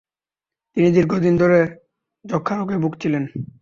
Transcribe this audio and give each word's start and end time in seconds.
তিনি 0.77 0.89
দীর্ঘদিন 0.91 1.33
ধরে 1.37 1.59
যক্ষা 2.25 2.53
রোগে 2.55 2.77
ভুগছিলেন। 2.77 3.23